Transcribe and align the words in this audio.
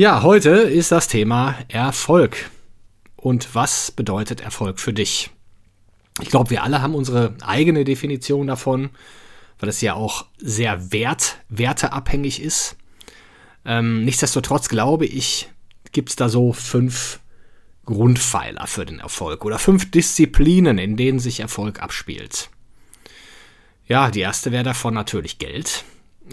Ja, 0.00 0.22
heute 0.22 0.48
ist 0.48 0.92
das 0.92 1.08
Thema 1.08 1.58
Erfolg. 1.68 2.50
Und 3.16 3.54
was 3.54 3.90
bedeutet 3.90 4.40
Erfolg 4.40 4.80
für 4.80 4.94
dich? 4.94 5.28
Ich 6.22 6.30
glaube, 6.30 6.48
wir 6.48 6.62
alle 6.62 6.80
haben 6.80 6.94
unsere 6.94 7.34
eigene 7.42 7.84
Definition 7.84 8.46
davon, 8.46 8.88
weil 9.58 9.68
es 9.68 9.82
ja 9.82 9.92
auch 9.92 10.24
sehr 10.38 10.90
wert, 10.90 11.36
werteabhängig 11.50 12.40
ist. 12.40 12.78
Ähm, 13.66 14.06
nichtsdestotrotz 14.06 14.70
glaube 14.70 15.04
ich, 15.04 15.50
gibt 15.92 16.08
es 16.08 16.16
da 16.16 16.30
so 16.30 16.54
fünf 16.54 17.20
Grundpfeiler 17.84 18.66
für 18.66 18.86
den 18.86 19.00
Erfolg 19.00 19.44
oder 19.44 19.58
fünf 19.58 19.90
Disziplinen, 19.90 20.78
in 20.78 20.96
denen 20.96 21.18
sich 21.18 21.40
Erfolg 21.40 21.82
abspielt. 21.82 22.48
Ja, 23.86 24.10
die 24.10 24.20
erste 24.20 24.50
wäre 24.50 24.64
davon 24.64 24.94
natürlich 24.94 25.38
Geld. 25.38 25.84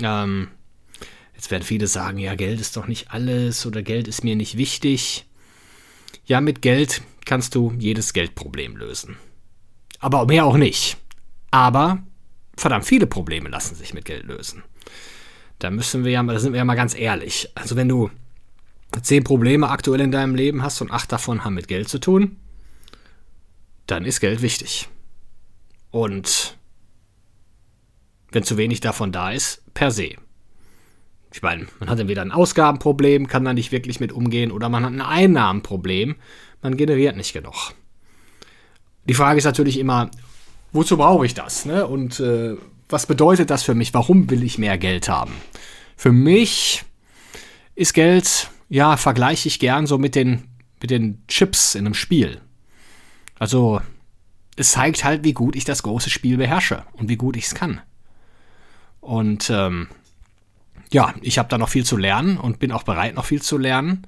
Ähm, 0.01 0.47
Jetzt 1.37 1.51
werden 1.51 1.61
viele 1.61 1.85
sagen, 1.85 2.17
ja, 2.17 2.33
Geld 2.33 2.59
ist 2.59 2.75
doch 2.77 2.87
nicht 2.87 3.11
alles 3.11 3.67
oder 3.67 3.83
Geld 3.83 4.07
ist 4.07 4.23
mir 4.23 4.35
nicht 4.35 4.57
wichtig. 4.57 5.27
Ja, 6.25 6.41
mit 6.41 6.63
Geld 6.63 7.03
kannst 7.25 7.53
du 7.53 7.75
jedes 7.77 8.13
Geldproblem 8.13 8.75
lösen. 8.75 9.17
Aber 9.99 10.25
mehr 10.25 10.45
auch 10.45 10.57
nicht. 10.57 10.97
Aber 11.51 11.99
verdammt 12.57 12.85
viele 12.85 13.05
Probleme 13.05 13.49
lassen 13.49 13.75
sich 13.75 13.93
mit 13.93 14.05
Geld 14.05 14.25
lösen. 14.25 14.63
Da 15.59 15.69
müssen 15.69 16.03
wir 16.03 16.11
ja, 16.11 16.23
da 16.23 16.39
sind 16.39 16.53
wir 16.53 16.57
ja 16.57 16.65
mal 16.65 16.73
ganz 16.73 16.95
ehrlich. 16.95 17.51
Also 17.53 17.75
wenn 17.75 17.87
du 17.87 18.09
zehn 19.03 19.23
Probleme 19.23 19.69
aktuell 19.69 20.01
in 20.01 20.11
deinem 20.11 20.33
Leben 20.33 20.63
hast 20.63 20.81
und 20.81 20.89
acht 20.89 21.11
davon 21.11 21.43
haben 21.43 21.53
mit 21.53 21.67
Geld 21.67 21.87
zu 21.87 21.99
tun, 21.99 22.37
dann 23.85 24.05
ist 24.05 24.21
Geld 24.21 24.41
wichtig. 24.41 24.89
Und 25.91 26.57
wenn 28.31 28.43
zu 28.43 28.57
wenig 28.57 28.79
davon 28.79 29.11
da 29.11 29.29
ist, 29.29 29.61
per 29.75 29.91
se. 29.91 30.15
Ich 31.37 31.43
meine, 31.43 31.67
man 31.79 31.87
hat 31.87 31.99
entweder 31.99 32.23
ein 32.23 32.31
Ausgabenproblem, 32.31 33.27
kann 33.27 33.45
da 33.45 33.53
nicht 33.53 33.71
wirklich 33.71 33.99
mit 33.99 34.11
umgehen, 34.11 34.51
oder 34.51 34.69
man 34.69 34.83
hat 34.83 34.91
ein 34.91 35.01
Einnahmenproblem, 35.01 36.15
man 36.63 36.77
generiert 36.77 37.15
nicht 37.15 37.31
genug. 37.31 37.75
Die 39.07 39.13
Frage 39.13 39.37
ist 39.37 39.43
natürlich 39.43 39.77
immer, 39.77 40.09
wozu 40.71 40.97
brauche 40.97 41.27
ich 41.27 41.35
das? 41.35 41.67
Ne? 41.67 41.85
Und 41.85 42.19
äh, 42.19 42.55
was 42.89 43.05
bedeutet 43.05 43.51
das 43.51 43.61
für 43.61 43.75
mich? 43.75 43.93
Warum 43.93 44.31
will 44.31 44.41
ich 44.41 44.57
mehr 44.57 44.79
Geld 44.79 45.09
haben? 45.09 45.31
Für 45.95 46.11
mich 46.11 46.83
ist 47.75 47.93
Geld, 47.93 48.49
ja, 48.67 48.97
vergleiche 48.97 49.47
ich 49.47 49.59
gern 49.59 49.85
so 49.85 49.99
mit 49.99 50.15
den, 50.15 50.45
mit 50.81 50.89
den 50.89 51.21
Chips 51.27 51.75
in 51.75 51.85
einem 51.85 51.93
Spiel. 51.93 52.41
Also, 53.37 53.79
es 54.55 54.71
zeigt 54.71 55.03
halt, 55.03 55.23
wie 55.23 55.33
gut 55.33 55.55
ich 55.55 55.65
das 55.65 55.83
große 55.83 56.09
Spiel 56.09 56.37
beherrsche 56.37 56.83
und 56.93 57.09
wie 57.09 57.15
gut 57.15 57.37
ich 57.37 57.45
es 57.45 57.53
kann. 57.53 57.79
Und 59.01 59.51
ähm, 59.51 59.87
ja, 60.91 61.13
ich 61.21 61.37
habe 61.37 61.49
da 61.49 61.57
noch 61.57 61.69
viel 61.69 61.85
zu 61.85 61.97
lernen 61.97 62.37
und 62.37 62.59
bin 62.59 62.71
auch 62.71 62.83
bereit, 62.83 63.15
noch 63.15 63.25
viel 63.25 63.41
zu 63.41 63.57
lernen. 63.57 64.07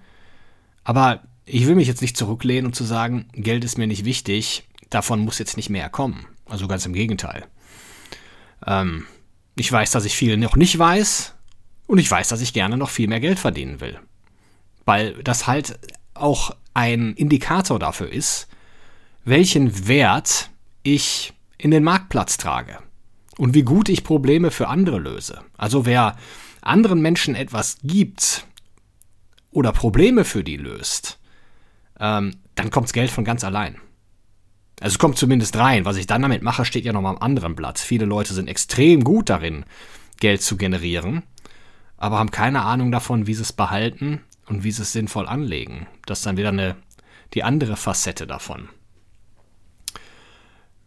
Aber 0.84 1.24
ich 1.46 1.68
will 1.68 1.76
mich 1.76 1.88
jetzt 1.88 2.02
nicht 2.02 2.18
zurücklehnen 2.18 2.66
und 2.66 2.74
zu 2.74 2.84
sagen, 2.84 3.28
Geld 3.34 3.64
ist 3.64 3.78
mir 3.78 3.88
nicht 3.88 4.06
wichtig, 4.06 4.68
davon 4.90 5.20
muss 5.20 5.40
jetzt 5.40 5.58
nicht 5.58 5.70
mehr 5.70 5.90
kommen. 5.90 6.26
Also 6.46 6.68
ganz 6.68 6.86
im 6.86 6.94
Gegenteil. 6.94 7.46
Ähm, 8.66 9.06
ich 9.56 9.72
weiß, 9.72 9.92
dass 9.92 10.06
ich 10.06 10.16
viel 10.16 10.38
noch 10.38 10.56
nicht 10.56 10.78
weiß 10.78 11.36
und 11.88 11.98
ich 11.98 12.10
weiß, 12.10 12.30
dass 12.30 12.42
ich 12.42 12.54
gerne 12.54 12.78
noch 12.78 12.90
viel 12.90 13.08
mehr 13.08 13.20
Geld 13.20 13.40
verdienen 13.40 13.82
will. 13.82 14.00
Weil 14.86 15.22
das 15.24 15.48
halt 15.48 15.80
auch 16.14 16.56
ein 16.74 17.14
Indikator 17.14 17.78
dafür 17.78 18.12
ist, 18.12 18.48
welchen 19.26 19.88
Wert 19.88 20.50
ich 20.84 21.34
in 21.58 21.72
den 21.72 21.84
Marktplatz 21.84 22.38
trage 22.38 22.80
und 23.38 23.54
wie 23.54 23.64
gut 23.64 23.90
ich 23.90 24.04
Probleme 24.04 24.50
für 24.50 24.68
andere 24.70 24.98
löse. 24.98 25.42
Also 25.58 25.86
wer 25.86 26.18
anderen 26.62 27.02
Menschen 27.02 27.36
etwas 27.36 27.78
gibt 27.84 28.46
oder 29.52 29.72
Probleme 29.72 30.26
für 30.26 30.44
die 30.44 30.58
löst, 30.58 31.20
ähm, 32.00 32.36
dann 32.56 32.70
kommt 32.70 32.88
das 32.88 32.94
Geld 32.94 33.12
von 33.12 33.24
ganz 33.24 33.44
allein. 33.44 33.78
Also 34.80 34.96
es 34.96 35.00
kommt 35.00 35.18
zumindest 35.18 35.58
rein. 35.58 35.86
Was 35.86 35.98
ich 35.98 36.08
dann 36.08 36.22
damit 36.22 36.42
mache, 36.42 36.66
steht 36.66 36.86
ja 36.86 36.94
nochmal 36.94 37.16
am 37.16 37.22
anderen 37.22 37.56
Blatt. 37.56 37.80
Viele 37.80 38.06
Leute 38.06 38.34
sind 38.34 38.48
extrem 38.48 39.04
gut 39.04 39.30
darin, 39.30 39.66
Geld 40.20 40.42
zu 40.42 40.58
generieren, 40.58 41.24
aber 41.98 42.18
haben 42.18 42.32
keine 42.32 42.64
Ahnung 42.64 42.92
davon, 42.92 43.28
wie 43.28 43.34
sie 43.34 43.42
es 43.42 43.54
behalten 43.54 44.22
und 44.48 44.64
wie 44.64 44.72
sie 44.72 44.82
es 44.82 44.92
sinnvoll 44.92 45.28
anlegen. 45.28 45.88
Das 46.06 46.20
ist 46.20 46.26
dann 46.26 46.38
wieder 46.38 46.50
eine, 46.50 46.76
die 47.34 47.44
andere 47.44 47.76
Facette 47.76 48.26
davon. 48.28 48.70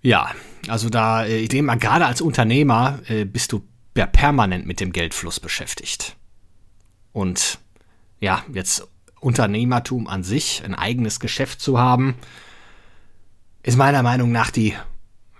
Ja, 0.03 0.33
also 0.69 0.89
da, 0.91 1.25
äh, 1.25 1.39
ich 1.39 1.49
denke 1.49 1.65
mal, 1.65 1.78
gerade 1.78 2.06
als 2.06 2.21
Unternehmer 2.21 2.99
äh, 3.06 3.25
bist 3.25 3.53
du 3.53 3.62
ja, 3.97 4.06
permanent 4.06 4.66
mit 4.66 4.80
dem 4.80 4.92
Geldfluss 4.92 5.41
beschäftigt. 5.41 6.16
Und 7.12 7.58
ja, 8.20 8.42
jetzt 8.53 8.88
Unternehmertum 9.20 10.08
an 10.08 10.25
sich, 10.25 10.62
ein 10.64 10.75
eigenes 10.75 11.20
Geschäft 11.20 11.60
zu 11.60 11.78
haben, 11.78 12.14
ist 13.62 13.76
meiner 13.76 14.03
Meinung 14.03 14.32
nach 14.32 14.50
die, 14.50 14.75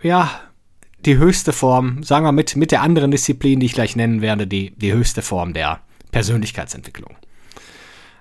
ja, 0.03 0.31
die 1.05 1.17
höchste 1.17 1.53
Form, 1.53 2.03
sagen 2.05 2.25
wir 2.25 2.33
mit, 2.33 2.55
mit 2.57 2.71
der 2.71 2.83
anderen 2.83 3.11
Disziplin, 3.11 3.59
die 3.59 3.67
ich 3.67 3.73
gleich 3.73 3.97
nennen 3.97 4.21
werde, 4.21 4.47
die, 4.47 4.71
die 4.77 4.93
höchste 4.93 5.23
Form 5.23 5.53
der 5.53 5.81
Persönlichkeitsentwicklung. 6.13 7.17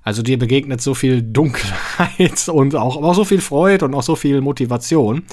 Also 0.03 0.23
dir 0.23 0.39
begegnet 0.39 0.81
so 0.81 0.95
viel 0.95 1.21
Dunkelheit 1.21 2.47
und 2.47 2.75
auch, 2.75 2.97
auch 2.97 3.13
so 3.13 3.23
viel 3.23 3.41
Freude 3.41 3.85
und 3.85 3.93
auch 3.93 4.03
so 4.03 4.15
viel 4.15 4.41
Motivation, 4.41 5.23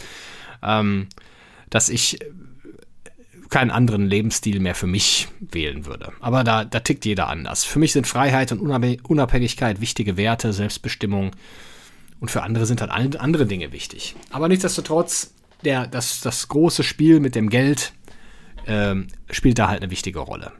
ähm, 0.62 1.08
dass 1.70 1.88
ich 1.88 2.18
keinen 3.48 3.70
anderen 3.70 4.06
Lebensstil 4.06 4.60
mehr 4.60 4.74
für 4.74 4.86
mich 4.86 5.28
wählen 5.40 5.86
würde. 5.86 6.12
Aber 6.20 6.44
da, 6.44 6.64
da 6.64 6.80
tickt 6.80 7.04
jeder 7.04 7.28
anders. 7.28 7.64
Für 7.64 7.78
mich 7.78 7.92
sind 7.92 8.06
Freiheit 8.06 8.52
und 8.52 8.60
Unabhängigkeit 8.60 9.80
wichtige 9.80 10.16
Werte, 10.16 10.52
Selbstbestimmung. 10.52 11.32
Und 12.20 12.30
für 12.30 12.42
andere 12.42 12.66
sind 12.66 12.80
halt 12.80 12.90
andere 12.90 13.46
Dinge 13.46 13.72
wichtig. 13.72 14.16
Aber 14.30 14.48
nichtsdestotrotz, 14.48 15.34
der, 15.64 15.86
das, 15.86 16.20
das 16.20 16.48
große 16.48 16.82
Spiel 16.82 17.20
mit 17.20 17.34
dem 17.34 17.48
Geld 17.48 17.92
ähm, 18.66 19.06
spielt 19.30 19.58
da 19.58 19.68
halt 19.68 19.82
eine 19.82 19.90
wichtige 19.90 20.18
Rolle. 20.18 20.52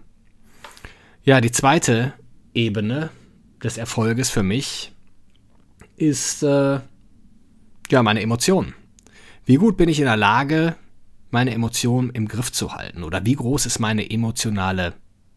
Ja, 1.25 1.41
die 1.41 1.53
zweite 1.53 2.15
Ebene 2.55 3.11
des 3.63 3.77
Erfolges 3.77 4.31
für 4.31 4.43
mich 4.43 4.93
ist 5.97 6.43
äh, 6.43 6.81
ja 7.91 8.03
meine 8.03 8.23
Emotionen. 8.23 8.75
Wie 9.45 9.57
gut 9.57 9.77
bin 9.77 9.89
ich 9.89 9.99
in 9.99 10.07
der 10.07 10.17
Lage, 10.17 10.77
meine 11.31 11.53
Emotionen 11.53 12.11
im 12.11 12.29
Griff 12.29 12.53
zu 12.53 12.73
halten? 12.73 13.03
Oder 13.03 13.25
wie 13.25 13.35
groß 13.35 13.67
ist 13.67 13.79
meine 13.79 14.11
emotionale 14.11 14.95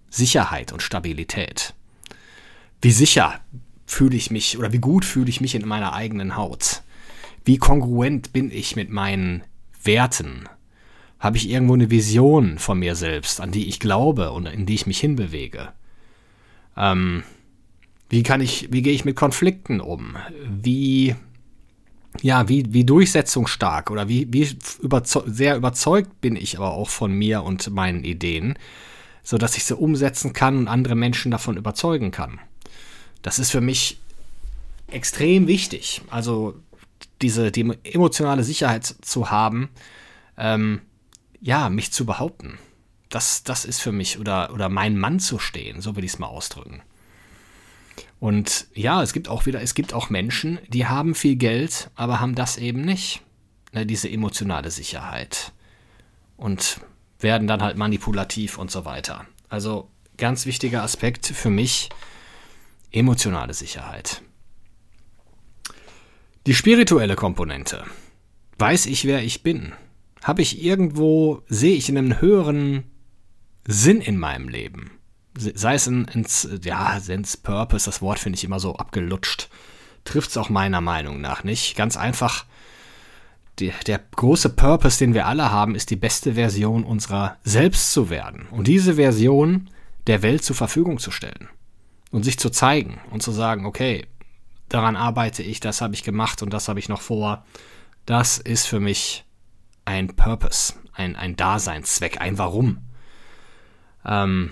Sicherheit 0.10 0.72
und 0.72 0.82
Stabilität? 0.82 1.74
Wie 2.82 2.92
sicher 2.92 3.40
fühle 3.86 4.16
ich 4.16 4.32
mich 4.32 4.58
oder 4.58 4.74
wie 4.74 4.80
gut 4.80 5.06
fühle 5.06 5.30
ich 5.30 5.42
mich 5.42 5.56
in 5.56 5.68
meiner 5.68 5.94
eigenen 5.94 6.36
Haut? 6.36 6.82
Wie 7.44 7.58
kongruent 7.58 8.34
bin 8.34 8.52
ich 8.52 8.76
mit 8.76 8.90
meinen 8.90 9.44
Werten? 9.84 10.48
Habe 11.20 11.38
ich 11.38 11.50
irgendwo 11.50 11.74
eine 11.74 11.92
Vision 11.92 12.58
von 12.58 12.80
mir 12.80 12.96
selbst, 12.96 13.42
an 13.42 13.52
die 13.52 13.68
ich 13.68 13.80
glaube 13.80 14.32
und 14.32 14.48
in 14.48 14.66
die 14.66 14.76
ich 14.76 14.88
mich 14.88 15.00
hinbewege? 15.00 15.74
Ähm, 16.76 17.24
wie 18.10 18.24
kann 18.24 18.42
ich, 18.42 18.72
wie 18.72 18.82
gehe 18.82 18.94
ich 18.94 19.06
mit 19.06 19.16
Konflikten 19.16 19.80
um? 19.80 20.18
Wie 20.50 21.16
ja, 22.20 22.50
wie, 22.50 22.74
wie 22.74 22.84
durchsetzungsstark 22.84 23.90
oder 23.90 24.10
wie, 24.10 24.32
wie 24.34 24.58
überzeug 24.82 25.24
sehr 25.28 25.56
überzeugt 25.56 26.20
bin 26.20 26.36
ich 26.36 26.58
aber 26.58 26.72
auch 26.72 26.90
von 26.90 27.14
mir 27.14 27.44
und 27.44 27.70
meinen 27.72 28.04
Ideen, 28.04 28.58
so 29.24 29.38
dass 29.38 29.56
ich 29.56 29.64
sie 29.64 29.76
umsetzen 29.76 30.34
kann 30.34 30.58
und 30.58 30.68
andere 30.68 30.96
Menschen 30.96 31.32
davon 31.32 31.58
überzeugen 31.58 32.12
kann. 32.12 32.40
Das 33.22 33.40
ist 33.40 33.52
für 33.52 33.62
mich 33.62 34.00
extrem 34.88 35.48
wichtig. 35.48 36.02
Also 36.10 36.56
diese 37.22 37.52
die 37.52 37.72
emotionale 37.84 38.44
Sicherheit 38.44 38.84
zu 38.86 39.32
haben, 39.32 39.70
ähm, 40.38 40.82
ja, 41.40 41.70
mich 41.70 41.92
zu 41.92 42.06
behaupten. 42.06 42.58
Das, 43.10 43.44
das 43.44 43.66
ist 43.66 43.82
für 43.82 43.92
mich 43.92 44.20
oder, 44.20 44.54
oder 44.54 44.70
mein 44.70 44.98
Mann 44.98 45.20
zu 45.20 45.40
stehen, 45.40 45.82
so 45.82 45.96
will 45.96 46.04
ich 46.04 46.14
es 46.14 46.20
mal 46.20 46.28
ausdrücken. 46.28 46.82
Und 48.22 48.68
ja, 48.76 49.02
es 49.02 49.14
gibt 49.14 49.28
auch 49.30 49.48
wieder, 49.48 49.64
es 49.64 49.74
gibt 49.74 49.96
auch 49.96 50.12
Menschen, 50.12 50.60
die 50.68 50.86
haben 50.86 51.16
viel 51.16 51.38
Geld, 51.38 51.90
aber 51.96 52.20
haben 52.20 52.36
das 52.36 52.58
eben 52.58 52.82
nicht. 52.82 53.24
Ne, 53.74 53.88
diese 53.88 54.12
emotionale 54.12 54.70
Sicherheit. 54.70 55.54
Und 56.38 56.82
werden 57.20 57.48
dann 57.48 57.64
halt 57.64 57.78
manipulativ 57.78 58.60
und 58.60 58.70
so 58.70 58.86
weiter. 58.86 59.26
Also 59.50 59.90
ganz 60.18 60.46
wichtiger 60.46 60.84
Aspekt 60.84 61.26
für 61.26 61.50
mich 61.50 61.90
emotionale 62.92 63.56
Sicherheit. 63.56 64.22
Die 66.46 66.54
spirituelle 66.54 67.16
Komponente. 67.16 67.86
Weiß 68.60 68.86
ich, 68.86 69.06
wer 69.06 69.24
ich 69.24 69.42
bin? 69.42 69.74
Habe 70.22 70.44
ich 70.44 70.64
irgendwo, 70.64 71.42
sehe 71.48 71.76
ich 71.76 71.90
einen 71.90 72.22
höheren 72.22 72.84
Sinn 73.66 74.00
in 74.00 74.20
meinem 74.20 74.48
Leben? 74.48 74.92
Sei 75.34 75.76
es 75.76 75.88
ein, 75.88 76.08
ein 76.10 76.26
ja, 76.64 77.00
Sense 77.00 77.38
Purpose, 77.38 77.86
das 77.86 78.02
Wort 78.02 78.20
finde 78.20 78.38
ich 78.38 78.44
immer 78.44 78.60
so 78.60 78.76
abgelutscht. 78.76 79.50
Trifft 80.04 80.32
es 80.32 80.38
auch 80.38 80.50
meiner 80.50 80.82
Meinung 80.82 81.22
nach 81.22 81.44
nicht. 81.44 81.76
Ganz 81.76 81.96
einfach, 81.96 82.46
die, 83.60 83.72
der 83.88 84.00
große 84.16 84.50
Purpose, 84.50 85.00
den 85.00 85.14
wir 85.14 85.28
alle 85.28 85.52
haben, 85.52 85.76
ist 85.76 85.90
die 85.90 85.96
beste 85.96 86.34
Version 86.34 86.84
unserer 86.84 87.38
selbst 87.44 87.94
zu 87.94 88.10
werden. 88.10 88.48
Und 88.52 88.68
diese 88.68 88.96
Version 88.96 89.70
der 90.08 90.22
Welt 90.22 90.44
zur 90.44 90.56
Verfügung 90.56 91.00
zu 91.00 91.12
stellen. 91.12 91.50
Und 92.12 92.24
sich 92.24 92.38
zu 92.38 92.50
zeigen 92.50 93.00
und 93.12 93.24
zu 93.24 93.32
sagen, 93.32 93.66
okay, 93.66 94.06
daran 94.68 94.96
arbeite 94.96 95.44
ich, 95.44 95.60
das 95.60 95.82
habe 95.82 95.94
ich 95.94 96.04
gemacht 96.04 96.42
und 96.42 96.52
das 96.52 96.68
habe 96.68 96.80
ich 96.80 96.90
noch 96.90 97.02
vor. 97.02 97.46
Das 98.06 98.38
ist 98.38 98.68
für 98.68 98.80
mich 98.80 99.24
ein 99.86 100.16
Purpose, 100.16 100.74
ein, 100.94 101.16
ein 101.16 101.36
Daseinszweck, 101.36 102.20
ein 102.20 102.38
Warum. 102.38 102.80
Ähm, 104.06 104.52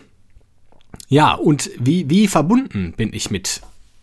ja, 1.10 1.34
und 1.34 1.72
wie, 1.80 2.10
wie 2.10 2.28
verbunden 2.28 2.94
bin 2.96 3.14
ich 3.14 3.32
mit 3.32 3.62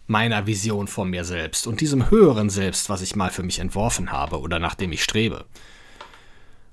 meiner 0.08 0.46
Vision 0.46 0.88
von 0.88 1.08
mir 1.08 1.24
selbst 1.24 1.66
und 1.66 1.80
diesem 1.80 2.10
höheren 2.10 2.50
Selbst, 2.50 2.90
was 2.90 3.00
ich 3.00 3.16
mal 3.16 3.30
für 3.30 3.42
mich 3.44 3.60
entworfen 3.60 4.12
habe 4.12 4.40
oder 4.40 4.58
nach 4.58 4.74
dem 4.74 4.92
ich 4.92 5.02
strebe? 5.02 5.46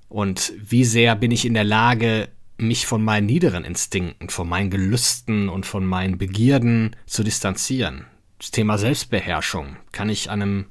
Und 0.10 0.54
wie 0.58 0.86
sehr 0.86 1.16
bin 1.16 1.32
ich 1.32 1.46
in 1.46 1.54
der 1.54 1.64
Lage, 1.64 2.30
mich 2.58 2.86
von 2.86 3.04
meinen 3.04 3.26
niederen 3.26 3.64
Instinkten, 3.64 4.30
von 4.30 4.50
meinen 4.50 4.70
Gelüsten 4.70 5.50
und 5.50 5.66
von 5.66 5.86
meinen 5.86 6.18
Begierden 6.18 6.96
zu 7.06 7.24
distanzieren? 7.24 8.06
Das 8.40 8.52
Thema 8.52 8.78
Selbstbeherrschung 8.78 9.78
kann 9.92 10.10
ich 10.10 10.30
an 10.30 10.42
einem, 10.42 10.66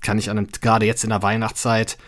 kann 0.00 0.18
ich 0.18 0.30
an 0.30 0.38
einem, 0.38 0.48
gerade 0.60 0.86
jetzt 0.86 1.04
in 1.04 1.10
der 1.10 1.22
Weihnachtszeit, 1.22 1.98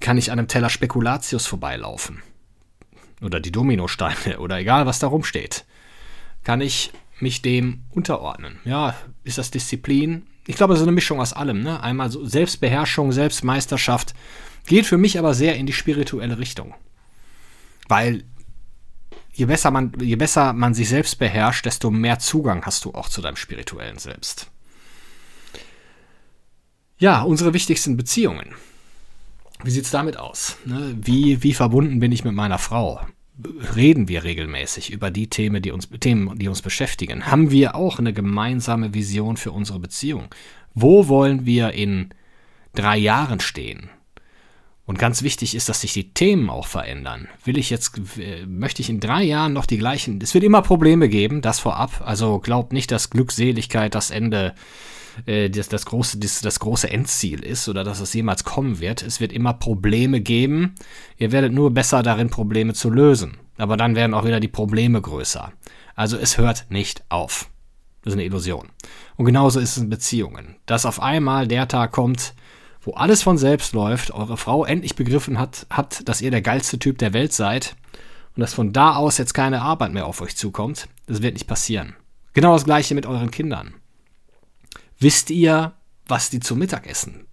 kann 0.00 0.18
ich 0.18 0.30
an 0.30 0.38
einem 0.38 0.48
Teller 0.48 0.70
Spekulatius 0.70 1.46
vorbeilaufen. 1.46 2.22
Oder 3.20 3.40
die 3.40 3.52
Dominosteine 3.52 4.38
oder 4.38 4.58
egal, 4.58 4.86
was 4.86 4.98
da 4.98 5.06
rumsteht. 5.06 5.64
Kann 6.44 6.60
ich 6.60 6.92
mich 7.20 7.42
dem 7.42 7.82
unterordnen. 7.90 8.60
Ja, 8.64 8.94
ist 9.24 9.38
das 9.38 9.50
Disziplin? 9.50 10.26
Ich 10.46 10.56
glaube, 10.56 10.72
es 10.72 10.80
ist 10.80 10.84
eine 10.84 10.92
Mischung 10.92 11.20
aus 11.20 11.32
allem. 11.32 11.62
Ne? 11.62 11.82
Einmal 11.82 12.10
so 12.10 12.24
Selbstbeherrschung, 12.24 13.12
Selbstmeisterschaft, 13.12 14.14
geht 14.66 14.86
für 14.86 14.98
mich 14.98 15.18
aber 15.18 15.34
sehr 15.34 15.56
in 15.56 15.66
die 15.66 15.72
spirituelle 15.72 16.38
Richtung. 16.38 16.74
Weil 17.88 18.24
je 19.32 19.46
besser 19.46 19.70
man, 19.70 19.92
je 20.00 20.16
besser 20.16 20.52
man 20.52 20.74
sich 20.74 20.88
selbst 20.88 21.18
beherrscht, 21.18 21.66
desto 21.66 21.90
mehr 21.90 22.18
Zugang 22.18 22.64
hast 22.64 22.84
du 22.84 22.92
auch 22.92 23.08
zu 23.08 23.20
deinem 23.20 23.36
spirituellen 23.36 23.98
Selbst. 23.98 24.50
Ja, 26.98 27.22
unsere 27.22 27.54
wichtigsten 27.54 27.96
Beziehungen. 27.96 28.54
Wie 29.64 29.70
sieht 29.70 29.84
es 29.84 29.90
damit 29.90 30.16
aus? 30.16 30.56
Ne? 30.64 30.96
Wie, 31.00 31.42
wie 31.42 31.54
verbunden 31.54 32.00
bin 32.00 32.12
ich 32.12 32.24
mit 32.24 32.34
meiner 32.34 32.58
Frau? 32.58 33.00
reden 33.76 34.08
wir 34.08 34.24
regelmäßig 34.24 34.90
über 34.90 35.10
die 35.10 35.28
Themen 35.28 35.62
die, 35.62 35.70
uns, 35.70 35.88
Themen, 36.00 36.38
die 36.38 36.48
uns 36.48 36.62
beschäftigen? 36.62 37.26
Haben 37.26 37.50
wir 37.50 37.74
auch 37.74 37.98
eine 37.98 38.12
gemeinsame 38.12 38.94
Vision 38.94 39.36
für 39.36 39.52
unsere 39.52 39.78
Beziehung? 39.78 40.34
Wo 40.74 41.08
wollen 41.08 41.46
wir 41.46 41.72
in 41.72 42.10
drei 42.74 42.96
Jahren 42.96 43.40
stehen? 43.40 43.90
Und 44.86 44.98
ganz 44.98 45.22
wichtig 45.22 45.54
ist, 45.54 45.68
dass 45.68 45.82
sich 45.82 45.92
die 45.92 46.14
Themen 46.14 46.48
auch 46.48 46.66
verändern. 46.66 47.28
Will 47.44 47.58
ich 47.58 47.68
jetzt, 47.68 48.00
möchte 48.46 48.80
ich 48.80 48.88
in 48.88 49.00
drei 49.00 49.22
Jahren 49.22 49.52
noch 49.52 49.66
die 49.66 49.76
gleichen, 49.76 50.18
es 50.22 50.32
wird 50.32 50.44
immer 50.44 50.62
Probleme 50.62 51.10
geben, 51.10 51.42
das 51.42 51.60
vorab. 51.60 52.02
Also 52.04 52.38
glaubt 52.38 52.72
nicht, 52.72 52.90
dass 52.90 53.10
Glückseligkeit 53.10 53.94
das 53.94 54.10
Ende 54.10 54.54
äh, 55.26 55.50
das, 55.50 55.68
das, 55.68 55.86
große, 55.86 56.18
das, 56.18 56.40
das 56.40 56.60
große 56.60 56.90
Endziel 56.90 57.44
ist 57.44 57.68
oder 57.68 57.84
dass 57.84 58.00
es 58.00 58.14
jemals 58.14 58.44
kommen 58.44 58.80
wird. 58.80 59.02
Es 59.02 59.20
wird 59.20 59.32
immer 59.32 59.54
Probleme 59.54 60.20
geben. 60.20 60.74
Ihr 61.16 61.32
werdet 61.32 61.52
nur 61.52 61.72
besser 61.72 62.02
darin, 62.02 62.30
Probleme 62.30 62.74
zu 62.74 62.90
lösen. 62.90 63.38
Aber 63.56 63.76
dann 63.76 63.96
werden 63.96 64.14
auch 64.14 64.24
wieder 64.24 64.40
die 64.40 64.48
Probleme 64.48 65.00
größer. 65.00 65.52
Also 65.94 66.16
es 66.16 66.38
hört 66.38 66.66
nicht 66.70 67.02
auf. 67.08 67.50
Das 68.02 68.12
ist 68.12 68.18
eine 68.18 68.26
Illusion. 68.26 68.68
Und 69.16 69.24
genauso 69.24 69.58
ist 69.60 69.76
es 69.76 69.82
in 69.82 69.90
Beziehungen. 69.90 70.56
Dass 70.66 70.86
auf 70.86 71.02
einmal 71.02 71.48
der 71.48 71.66
Tag 71.66 71.92
kommt, 71.92 72.34
wo 72.80 72.92
alles 72.92 73.22
von 73.22 73.36
selbst 73.36 73.74
läuft, 73.74 74.12
eure 74.12 74.36
Frau 74.36 74.64
endlich 74.64 74.96
begriffen 74.96 75.38
hat, 75.38 75.66
hat, 75.68 76.08
dass 76.08 76.20
ihr 76.20 76.30
der 76.30 76.40
geilste 76.40 76.78
Typ 76.78 76.98
der 76.98 77.12
Welt 77.12 77.32
seid 77.32 77.76
und 78.36 78.40
dass 78.40 78.54
von 78.54 78.72
da 78.72 78.94
aus 78.94 79.18
jetzt 79.18 79.34
keine 79.34 79.62
Arbeit 79.62 79.92
mehr 79.92 80.06
auf 80.06 80.20
euch 80.20 80.36
zukommt, 80.36 80.88
das 81.06 81.20
wird 81.20 81.34
nicht 81.34 81.48
passieren. 81.48 81.96
Genau 82.34 82.52
das 82.52 82.64
gleiche 82.64 82.94
mit 82.94 83.04
euren 83.04 83.32
Kindern. 83.32 83.74
Wisst 84.98 85.30
ihr, 85.30 85.74
was 86.06 86.30
die 86.30 86.40
zum 86.40 86.58
Mittagessen 86.58 87.26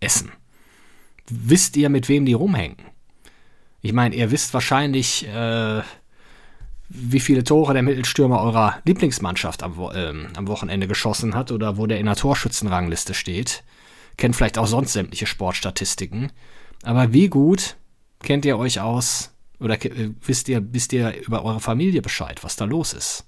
essen? 0.00 0.32
Wisst 1.28 1.76
ihr, 1.76 1.88
mit 1.88 2.08
wem 2.08 2.24
die 2.26 2.32
rumhängen? 2.32 2.78
Ich 3.82 3.92
meine, 3.92 4.16
ihr 4.16 4.30
wisst 4.30 4.52
wahrscheinlich, 4.52 5.26
äh, 5.28 5.82
wie 6.88 7.20
viele 7.20 7.44
Tore 7.44 7.72
der 7.72 7.82
Mittelstürmer 7.82 8.40
eurer 8.40 8.80
Lieblingsmannschaft 8.84 9.62
am, 9.62 9.78
äh, 9.78 10.26
am, 10.36 10.48
Wochenende 10.48 10.88
geschossen 10.88 11.34
hat 11.34 11.52
oder 11.52 11.76
wo 11.76 11.86
der 11.86 12.00
in 12.00 12.06
der 12.06 12.16
Torschützenrangliste 12.16 13.14
steht. 13.14 13.62
Kennt 14.16 14.34
vielleicht 14.34 14.58
auch 14.58 14.66
sonst 14.66 14.92
sämtliche 14.92 15.26
Sportstatistiken. 15.26 16.32
Aber 16.82 17.12
wie 17.12 17.28
gut 17.28 17.76
kennt 18.22 18.44
ihr 18.44 18.58
euch 18.58 18.80
aus 18.80 19.32
oder 19.60 19.84
äh, 19.84 20.10
wisst 20.20 20.48
ihr, 20.48 20.62
wisst 20.72 20.92
ihr 20.92 21.14
über 21.26 21.44
eure 21.44 21.60
Familie 21.60 22.02
Bescheid, 22.02 22.42
was 22.42 22.56
da 22.56 22.64
los 22.64 22.92
ist? 22.92 23.24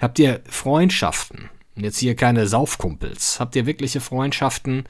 Habt 0.00 0.18
ihr 0.18 0.40
Freundschaften? 0.48 1.50
Und 1.78 1.84
jetzt 1.84 1.98
hier 1.98 2.16
keine 2.16 2.48
Saufkumpels. 2.48 3.38
Habt 3.38 3.54
ihr 3.54 3.64
wirkliche 3.64 4.00
Freundschaften 4.00 4.82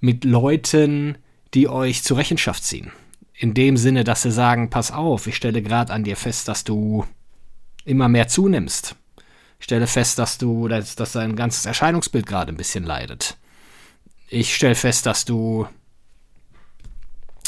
mit 0.00 0.24
Leuten, 0.24 1.18
die 1.52 1.68
euch 1.68 2.04
zur 2.04 2.16
Rechenschaft 2.16 2.64
ziehen? 2.64 2.90
In 3.34 3.52
dem 3.52 3.76
Sinne, 3.76 4.02
dass 4.02 4.22
sie 4.22 4.32
sagen, 4.32 4.70
pass 4.70 4.92
auf, 4.92 5.26
ich 5.26 5.36
stelle 5.36 5.60
gerade 5.60 5.92
an 5.92 6.04
dir 6.04 6.16
fest, 6.16 6.48
dass 6.48 6.64
du 6.64 7.04
immer 7.84 8.08
mehr 8.08 8.28
zunimmst. 8.28 8.96
Ich 9.58 9.64
stelle 9.64 9.86
fest, 9.86 10.18
dass 10.18 10.38
du, 10.38 10.68
dass, 10.68 10.96
dass 10.96 11.12
dein 11.12 11.36
ganzes 11.36 11.66
Erscheinungsbild 11.66 12.24
gerade 12.24 12.50
ein 12.50 12.56
bisschen 12.56 12.84
leidet. 12.84 13.36
Ich 14.30 14.54
stelle 14.54 14.74
fest, 14.74 15.04
dass 15.04 15.26
du 15.26 15.68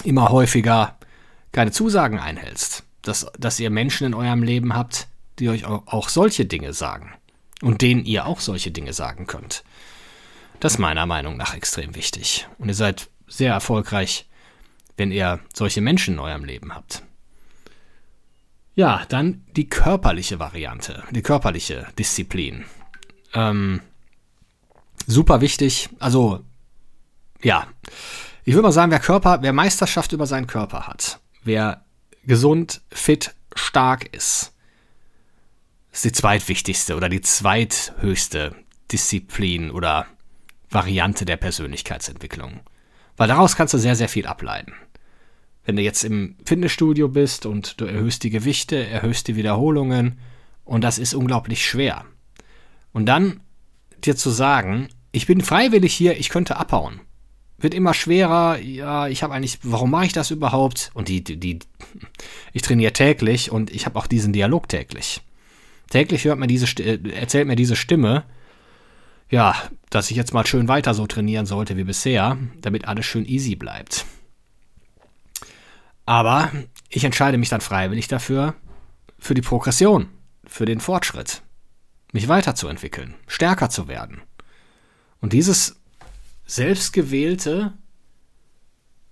immer 0.05 0.29
häufiger 0.29 0.99
keine 1.53 1.73
Zusagen 1.73 2.19
einhältst. 2.19 2.85
Dass, 3.01 3.33
dass 3.39 3.61
ihr 3.61 3.71
Menschen 3.71 4.09
in 4.09 4.13
eurem 4.13 4.43
Leben 4.43 4.75
habt, 4.75 5.09
die 5.39 5.49
euch 5.49 5.65
auch 5.65 6.11
solche 6.11 6.45
Dinge 6.45 6.75
sagen 6.75 7.15
und 7.63 7.83
denen 7.83 8.05
ihr 8.05 8.27
auch 8.27 8.41
solche 8.41 8.71
Dinge 8.71 8.93
sagen 8.93 9.27
könnt. 9.27 9.65
Das 10.61 10.75
ist 10.75 10.79
meiner 10.79 11.07
Meinung 11.07 11.37
nach 11.37 11.55
extrem 11.55 11.95
wichtig. 11.95 12.49
Und 12.59 12.69
ihr 12.69 12.75
seid 12.75 13.09
sehr 13.27 13.53
erfolgreich, 13.53 14.27
wenn 14.97 15.13
ihr 15.13 15.41
solche 15.55 15.81
Menschen 15.81 16.15
in 16.15 16.21
eurem 16.21 16.45
Leben 16.45 16.75
habt. 16.75 17.03
Ja, 18.75 19.05
dann 19.09 19.45
die 19.57 19.69
körperliche 19.69 20.39
Variante, 20.39 21.03
die 21.11 21.23
körperliche 21.23 21.89
Disziplin. 21.99 22.65
Ähm, 23.35 23.81
super 25.07 25.41
wichtig. 25.41 25.89
Also, 25.99 26.45
ja, 27.43 27.67
ich 28.45 28.55
würde 28.55 28.63
mal 28.63 28.73
sagen, 28.73 28.93
wer 28.93 29.01
Körper, 29.01 29.43
wer 29.43 29.53
Meisterschaft 29.53 30.13
über 30.13 30.27
seinen 30.27 30.47
Körper 30.47 30.87
hat, 30.87 31.21
wer 31.43 31.85
gesund, 32.25 32.81
fit, 32.91 33.35
stark 33.55 34.15
ist, 34.15 34.55
ist 35.93 36.05
die 36.05 36.13
zweitwichtigste 36.13 36.97
oder 36.97 37.09
die 37.09 37.21
zweithöchste 37.21 38.55
Disziplin 38.91 39.71
oder 39.71 40.07
Variante 40.71 41.25
der 41.25 41.37
Persönlichkeitsentwicklung. 41.37 42.61
Weil 43.17 43.29
daraus 43.29 43.57
kannst 43.57 43.75
du 43.75 43.79
sehr, 43.79 43.97
sehr 43.97 44.09
viel 44.09 44.27
ableiten. 44.27 44.75
Wenn 45.65 45.77
du 45.77 45.83
jetzt 45.83 46.05
im 46.05 46.37
Fitnessstudio 46.45 47.09
bist 47.09 47.45
und 47.45 47.81
du 47.81 47.85
erhöhst 47.85 48.23
die 48.23 48.31
Gewichte, 48.31 48.87
erhöhst 48.87 49.29
die 49.29 49.37
Wiederholungen 49.37 50.19
und 50.65 50.83
das 50.83 50.99
ist 50.99 51.15
unglaublich 51.15 51.67
schwer. 51.67 52.05
Und 52.93 53.07
dann 53.07 53.41
dir 54.05 54.17
zu 54.17 54.31
sagen, 54.31 54.89
ich 55.13 55.27
bin 55.27 55.41
freiwillig 55.41 55.95
hier, 55.95 56.19
ich 56.19 56.29
könnte 56.29 56.57
abhauen. 56.57 57.01
Wird 57.59 57.75
immer 57.75 57.93
schwerer, 57.93 58.59
ja, 58.59 59.09
ich 59.09 59.23
habe 59.23 59.35
eigentlich, 59.35 59.59
warum 59.63 59.91
mache 59.91 60.07
ich 60.07 60.13
das 60.13 60.31
überhaupt? 60.31 60.91
Und 60.95 61.09
die, 61.09 61.25
die, 61.25 61.39
die 61.41 61.59
ich 62.53 62.63
trainiere 62.63 62.93
täglich 62.93 63.51
und 63.51 63.71
ich 63.71 63.85
habe 63.85 63.99
auch 63.99 64.07
diesen 64.07 64.33
Dialog 64.33 64.69
täglich. 64.69 65.23
Täglich 65.91 66.25
hört 66.25 66.39
man 66.39 66.49
diese, 66.49 66.67
äh, 66.83 66.99
erzählt 67.13 67.47
mir 67.47 67.57
diese 67.57 67.77
Stimme, 67.77 68.25
ja, 69.31 69.55
dass 69.91 70.11
ich 70.11 70.17
jetzt 70.17 70.35
mal 70.35 70.47
schön 70.47 70.69
weiter 70.69 70.95
so 70.95 71.07
trainieren 71.07 71.47
sollte 71.47 71.77
wie 71.77 71.85
bisher, 71.85 72.39
damit 72.61 72.87
alles 72.87 73.07
schön 73.07 73.27
easy 73.27 73.57
bleibt. 73.57 74.07
Aber 76.07 76.51
ich 76.89 77.05
entscheide 77.05 77.37
mich 77.37 77.51
dann 77.51 77.61
freiwillig 77.61 78.09
dafür, 78.09 78.55
für 79.19 79.35
die 79.35 79.43
Progression, 79.43 80.09
für 80.47 80.65
den 80.65 80.81
Fortschritt, 80.81 81.43
mich 82.13 82.29
weiterzuentwickeln, 82.29 83.15
stärker 83.27 83.69
zu 83.69 83.89
werden. 83.89 84.23
Und 85.21 85.33
dieses 85.33 85.77
selbstgewählte, 86.47 87.75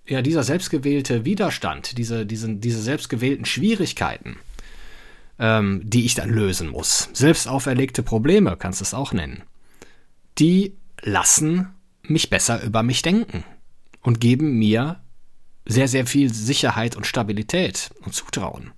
ja, 0.07 0.21
dieser 0.21 0.43
selbstgewählte 0.43 1.25
Widerstand, 1.25 1.97
diese, 1.97 2.25
diese, 2.25 2.55
diese 2.55 2.81
selbstgewählten 2.81 3.45
Schwierigkeiten, 3.45 4.37
ähm, 5.39 5.81
die 5.83 6.05
ich 6.05 6.15
dann 6.15 6.29
lösen 6.29 6.69
muss. 6.69 7.09
Selbst 7.13 7.47
auferlegte 7.47 8.03
Probleme, 8.03 8.57
kannst 8.57 8.81
du 8.81 8.83
es 8.83 8.93
auch 8.93 9.13
nennen. 9.13 9.43
Die 10.39 10.75
lassen 11.01 11.69
mich 12.03 12.29
besser 12.29 12.63
über 12.63 12.83
mich 12.83 13.01
denken 13.01 13.43
und 14.01 14.21
geben 14.21 14.57
mir 14.57 15.01
sehr, 15.65 15.87
sehr 15.87 16.05
viel 16.05 16.33
Sicherheit 16.33 16.95
und 16.95 17.05
Stabilität 17.05 17.91
und 18.05 18.13
Zutrauen. 18.13 18.71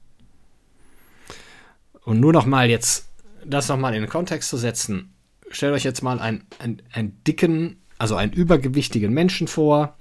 Und 2.04 2.20
nur 2.20 2.34
noch 2.34 2.46
mal 2.46 2.70
jetzt 2.70 3.08
das 3.46 3.68
noch 3.68 3.78
mal 3.78 3.94
in 3.94 4.02
den 4.02 4.10
Kontext 4.10 4.50
zu 4.50 4.58
setzen. 4.58 5.14
Stellt 5.52 5.74
euch 5.74 5.84
jetzt 5.84 6.02
mal 6.02 6.20
einen, 6.20 6.46
einen, 6.60 6.82
einen 6.92 7.24
dicken, 7.24 7.82
also 7.98 8.16
einen 8.16 8.34
übergewichtigen 8.34 9.14
Menschen 9.14 9.48
vor, 9.48 9.98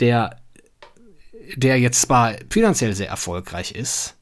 der, 0.00 0.40
der 1.56 1.78
jetzt 1.78 2.02
zwar 2.02 2.36
finanziell 2.50 2.94
sehr 2.94 3.08
erfolgreich 3.08 3.72
ist, 3.72 4.17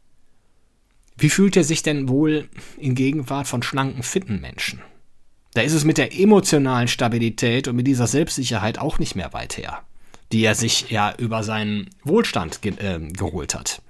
wie 1.16 1.30
fühlt 1.30 1.56
er 1.56 1.64
sich 1.64 1.82
denn 1.82 2.08
wohl 2.08 2.48
in 2.78 2.94
Gegenwart 2.94 3.46
von 3.46 3.62
schlanken, 3.62 4.02
fitten 4.02 4.40
Menschen? 4.40 4.82
Da 5.54 5.62
ist 5.62 5.72
es 5.72 5.84
mit 5.84 5.96
der 5.96 6.18
emotionalen 6.18 6.88
Stabilität 6.88 7.66
und 7.66 7.76
mit 7.76 7.86
dieser 7.86 8.06
Selbstsicherheit 8.06 8.78
auch 8.78 8.98
nicht 8.98 9.16
mehr 9.16 9.32
weit 9.32 9.56
her, 9.56 9.82
die 10.30 10.44
er 10.44 10.54
sich 10.54 10.90
ja 10.90 11.14
über 11.16 11.42
seinen 11.42 11.88
Wohlstand 12.04 12.60
ge 12.60 12.74
äh, 12.78 13.00
geholt 13.00 13.54
hat. 13.54 13.80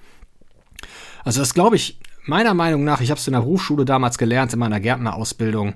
Also 1.24 1.40
das 1.40 1.54
glaube 1.54 1.74
ich 1.74 1.98
meiner 2.24 2.54
Meinung 2.54 2.84
nach, 2.84 3.00
ich 3.00 3.10
habe 3.10 3.18
es 3.18 3.26
in 3.26 3.32
der 3.32 3.40
Berufsschule 3.40 3.84
damals 3.84 4.18
gelernt, 4.18 4.52
in 4.52 4.60
meiner 4.60 4.78
Gärtnerausbildung, 4.78 5.74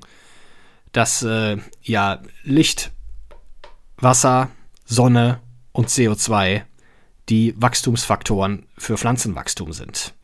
dass 0.93 1.23
äh, 1.23 1.57
ja 1.83 2.23
Licht, 2.45 2.93
Wasser, 3.97 4.51
Sonne 4.85 5.41
und 5.73 5.89
CO2 5.89 6.63
die 7.29 7.55
Wachstumsfaktoren 7.57 8.67
für 8.79 8.97
Pflanzenwachstum 8.97 9.73
sind. 9.73 10.15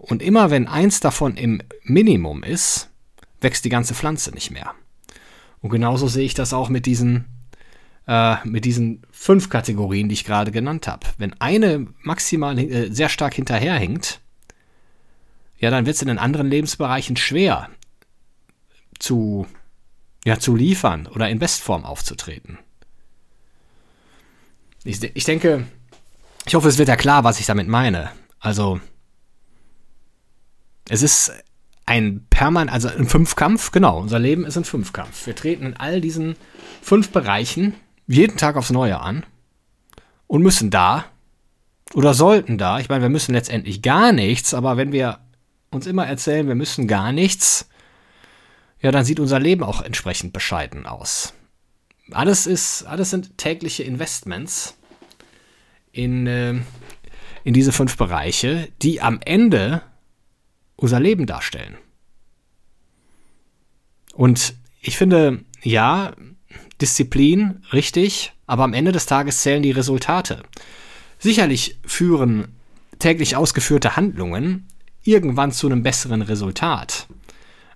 Und 0.00 0.22
immer 0.22 0.50
wenn 0.50 0.66
eins 0.66 1.00
davon 1.00 1.36
im 1.36 1.60
Minimum 1.82 2.42
ist, 2.42 2.88
wächst 3.42 3.66
die 3.66 3.68
ganze 3.68 3.94
Pflanze 3.94 4.30
nicht 4.32 4.50
mehr. 4.50 4.74
Und 5.60 5.68
genauso 5.68 6.08
sehe 6.08 6.24
ich 6.24 6.32
das 6.32 6.54
auch 6.54 6.70
mit 6.70 6.86
diesen, 6.86 7.26
äh, 8.06 8.36
mit 8.44 8.64
diesen 8.64 9.02
fünf 9.10 9.50
Kategorien, 9.50 10.08
die 10.08 10.14
ich 10.14 10.24
gerade 10.24 10.52
genannt 10.52 10.88
habe. 10.88 11.06
Wenn 11.18 11.38
eine 11.38 11.86
maximal 12.02 12.58
äh, 12.58 12.90
sehr 12.90 13.10
stark 13.10 13.34
hinterherhinkt, 13.34 14.20
ja, 15.58 15.68
dann 15.70 15.84
wird 15.84 15.96
es 15.96 16.02
in 16.02 16.08
den 16.08 16.18
anderen 16.18 16.48
Lebensbereichen 16.48 17.18
schwer 17.18 17.68
zu, 18.98 19.46
ja, 20.24 20.38
zu 20.38 20.56
liefern 20.56 21.08
oder 21.08 21.28
in 21.28 21.38
Bestform 21.38 21.84
aufzutreten. 21.84 22.58
Ich, 24.82 25.02
ich 25.14 25.24
denke, 25.24 25.66
ich 26.46 26.54
hoffe, 26.54 26.68
es 26.68 26.78
wird 26.78 26.88
ja 26.88 26.96
klar, 26.96 27.22
was 27.22 27.38
ich 27.38 27.44
damit 27.44 27.68
meine. 27.68 28.10
Also, 28.38 28.80
es 30.90 31.02
ist 31.02 31.32
ein 31.86 32.26
permanent, 32.30 32.72
also 32.72 32.88
ein 32.88 33.06
Fünfkampf, 33.06 33.70
genau, 33.70 34.00
unser 34.00 34.18
Leben 34.18 34.44
ist 34.44 34.56
ein 34.56 34.64
Fünfkampf. 34.64 35.24
Wir 35.24 35.36
treten 35.36 35.64
in 35.64 35.76
all 35.76 36.00
diesen 36.00 36.34
fünf 36.82 37.10
Bereichen 37.10 37.74
jeden 38.08 38.36
Tag 38.36 38.56
aufs 38.56 38.70
Neue 38.70 38.98
an 39.00 39.24
und 40.26 40.42
müssen 40.42 40.70
da 40.70 41.04
oder 41.94 42.12
sollten 42.12 42.58
da, 42.58 42.80
ich 42.80 42.88
meine, 42.88 43.02
wir 43.02 43.08
müssen 43.08 43.32
letztendlich 43.32 43.82
gar 43.82 44.12
nichts, 44.12 44.52
aber 44.52 44.76
wenn 44.76 44.90
wir 44.90 45.20
uns 45.70 45.86
immer 45.86 46.06
erzählen, 46.06 46.48
wir 46.48 46.56
müssen 46.56 46.88
gar 46.88 47.12
nichts, 47.12 47.68
ja, 48.80 48.90
dann 48.90 49.04
sieht 49.04 49.20
unser 49.20 49.38
Leben 49.38 49.62
auch 49.62 49.80
entsprechend 49.80 50.32
bescheiden 50.32 50.86
aus. 50.86 51.34
Alles 52.10 52.48
ist, 52.48 52.82
alles 52.84 53.10
sind 53.10 53.38
tägliche 53.38 53.84
Investments 53.84 54.76
in, 55.92 56.26
äh, 56.26 56.54
in 57.44 57.54
diese 57.54 57.70
fünf 57.70 57.96
Bereiche, 57.96 58.68
die 58.82 59.00
am 59.00 59.20
Ende 59.24 59.82
unser 60.80 60.98
Leben 60.98 61.26
darstellen. 61.26 61.76
Und 64.14 64.54
ich 64.80 64.96
finde, 64.96 65.44
ja, 65.62 66.14
Disziplin, 66.80 67.62
richtig, 67.72 68.32
aber 68.46 68.64
am 68.64 68.72
Ende 68.72 68.92
des 68.92 69.06
Tages 69.06 69.42
zählen 69.42 69.62
die 69.62 69.70
Resultate. 69.70 70.42
Sicherlich 71.18 71.78
führen 71.84 72.48
täglich 72.98 73.36
ausgeführte 73.36 73.96
Handlungen 73.96 74.66
irgendwann 75.02 75.52
zu 75.52 75.66
einem 75.66 75.82
besseren 75.82 76.22
Resultat. 76.22 77.06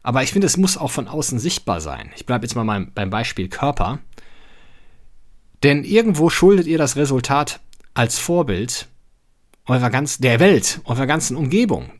Aber 0.03 0.23
ich 0.23 0.33
finde, 0.33 0.47
es 0.47 0.57
muss 0.57 0.77
auch 0.77 0.91
von 0.91 1.09
außen 1.09 1.39
sichtbar 1.39 1.81
sein. 1.81 2.11
Ich 2.17 2.27
bleibe 2.27 2.45
jetzt 2.45 2.55
mal 2.55 2.87
beim, 2.95 3.11
Beispiel 3.11 3.49
Körper. 3.49 4.01
Denn 5.63 5.85
irgendwo 5.85 6.29
schuldet 6.29 6.67
ihr 6.67 6.77
das 6.77 6.97
Resultat 6.97 7.61
als 7.95 8.19
Vorbild 8.19 8.89
eurer 9.67 9.89
ganz, 9.89 10.19
der 10.19 10.41
Welt, 10.41 10.81
eurer 10.85 11.07
ganzen 11.07 11.37
Umgebung. 11.37 11.91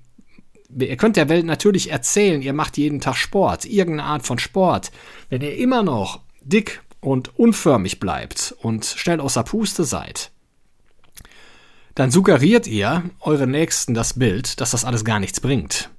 Ihr 0.71 0.97
könnt 0.97 1.17
der 1.17 1.29
Welt 1.29 1.45
natürlich 1.45 1.91
erzählen, 1.91 2.43
ihr 2.43 2.53
macht 2.53 2.77
jeden 2.79 3.01
Tag 3.01 3.17
Sport, 3.17 3.65
irgendeine 3.65 4.09
Art 4.09 4.27
von 4.27 4.39
Sport. 4.39 4.91
Wenn 5.29 5.43
ihr 5.43 5.57
immer 5.57 5.83
noch 5.83 6.21
dick 6.43 6.83
und 7.01 7.39
unförmig 7.39 8.01
bleibt 8.01 8.55
und 8.61 8.85
schnell 8.85 9.21
außer 9.21 9.45
Puste 9.45 9.85
seid, 9.85 10.31
dann 11.95 12.11
suggeriert 12.11 12.67
ihr 12.67 13.09
euren 13.21 13.51
Nächsten 13.51 13.95
das 13.95 14.15
Bild, 14.15 14.61
dass 14.61 14.73
das 14.73 14.85
alles 14.85 15.05
gar 15.05 15.21
nichts 15.21 15.41
bringt. 15.41 15.91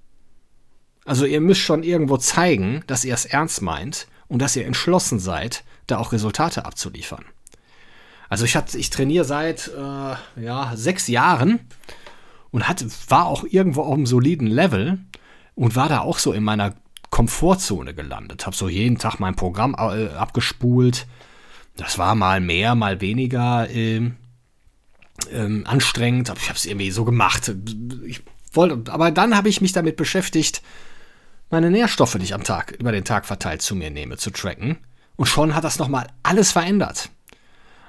Also 1.05 1.25
ihr 1.25 1.39
müsst 1.39 1.61
schon 1.61 1.83
irgendwo 1.83 2.17
zeigen, 2.17 2.83
dass 2.87 3.05
ihr 3.05 3.13
es 3.13 3.25
ernst 3.25 3.61
meint 3.61 4.07
und 4.27 4.41
dass 4.41 4.55
ihr 4.55 4.65
entschlossen 4.65 5.19
seid, 5.19 5.63
da 5.87 5.99
auch 5.99 6.11
Resultate 6.11 6.65
abzuliefern. 6.65 7.23
Also 8.27 8.43
ich, 8.45 8.57
ich 8.73 8.89
trainiere 8.89 9.23
seit 9.23 9.67
äh, 9.67 10.41
ja, 10.41 10.73
sechs 10.75 11.07
Jahren 11.07 11.59
und 12.55 12.69
hatte, 12.69 12.87
war 13.09 13.25
auch 13.25 13.43
irgendwo 13.43 13.81
auf 13.81 13.93
einem 13.93 14.05
soliden 14.05 14.47
Level 14.47 14.97
und 15.55 15.75
war 15.75 15.89
da 15.89 15.99
auch 15.99 16.17
so 16.17 16.31
in 16.31 16.41
meiner 16.41 16.73
Komfortzone 17.09 17.93
gelandet. 17.93 18.45
Habe 18.45 18.55
so 18.55 18.69
jeden 18.69 18.97
Tag 18.97 19.19
mein 19.19 19.35
Programm 19.35 19.75
äh, 19.77 20.07
abgespult. 20.13 21.05
Das 21.75 21.97
war 21.97 22.15
mal 22.15 22.39
mehr, 22.39 22.73
mal 22.75 23.01
weniger. 23.01 23.69
Äh, 23.69 24.09
ähm, 25.33 25.63
anstrengend, 25.67 26.31
ich 26.37 26.47
habe 26.47 26.57
es 26.57 26.65
irgendwie 26.65 26.91
so 26.91 27.03
gemacht. 27.03 27.53
Ich 28.05 28.21
wollte, 28.53 28.89
aber 28.89 29.11
dann 29.11 29.35
habe 29.35 29.49
ich 29.49 29.59
mich 29.59 29.73
damit 29.73 29.97
beschäftigt, 29.97 30.61
meine 31.49 31.69
Nährstoffe, 31.69 32.13
die 32.13 32.23
ich 32.23 32.33
am 32.33 32.45
Tag 32.45 32.71
über 32.71 32.93
den 32.93 33.03
Tag 33.03 33.25
verteilt 33.25 33.63
zu 33.63 33.75
mir 33.75 33.91
nehme, 33.91 34.15
zu 34.15 34.31
tracken. 34.31 34.77
Und 35.17 35.25
schon 35.25 35.55
hat 35.55 35.65
das 35.65 35.77
nochmal 35.77 36.07
alles 36.23 36.53
verändert. 36.53 37.09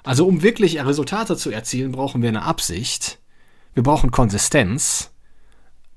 Also 0.03 0.27
um 0.27 0.43
wirklich 0.43 0.85
Resultate 0.85 1.37
zu 1.37 1.53
erzielen, 1.53 1.93
brauchen 1.93 2.21
wir 2.21 2.31
eine 2.31 2.43
Absicht, 2.43 3.21
wir 3.77 3.83
brauchen 3.83 4.11
Konsistenz 4.11 5.13